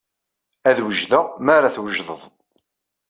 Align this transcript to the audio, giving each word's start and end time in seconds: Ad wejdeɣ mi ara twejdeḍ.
Ad 0.69 0.77
wejdeɣ 0.83 1.25
mi 1.45 1.51
ara 1.55 1.73
twejdeḍ. 1.75 2.21